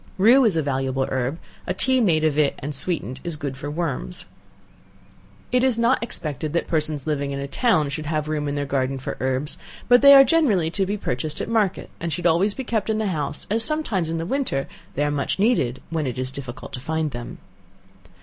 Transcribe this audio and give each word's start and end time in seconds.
Rue 0.17 0.43
is 0.45 0.57
a 0.57 0.63
valuable 0.63 1.05
herb, 1.11 1.37
a 1.67 1.75
tea 1.75 2.01
made 2.01 2.23
of 2.23 2.35
it 2.35 2.55
and 2.57 2.73
sweetened 2.73 3.19
is 3.23 3.35
good 3.37 3.55
for 3.55 3.69
worms. 3.69 4.25
It 5.51 5.63
is 5.63 5.77
not 5.77 6.01
expected 6.01 6.53
that 6.53 6.65
persons 6.65 7.05
living 7.05 7.29
in 7.29 7.39
a 7.39 7.47
town 7.47 7.89
should 7.89 8.07
have 8.07 8.27
room 8.27 8.47
in 8.47 8.55
their 8.55 8.65
garden 8.65 8.97
for 8.97 9.15
herbs, 9.19 9.59
but 9.87 10.01
they 10.01 10.15
are 10.15 10.23
generally 10.23 10.71
to 10.71 10.87
be 10.87 10.97
purchased 10.97 11.39
at 11.39 11.47
market, 11.49 11.91
and 11.99 12.11
should 12.11 12.25
always 12.25 12.55
be 12.55 12.63
kept 12.63 12.89
in 12.89 12.97
the 12.97 13.09
house, 13.13 13.45
as 13.51 13.63
sometimes 13.63 14.09
in 14.09 14.17
the 14.17 14.25
winter 14.25 14.67
they 14.95 15.03
are 15.03 15.11
much 15.11 15.37
needed 15.37 15.83
when 15.91 16.07
it 16.07 16.17
is 16.17 16.31
difficult 16.31 16.73
to 16.73 16.79
find 16.79 17.11
them. 17.11 17.37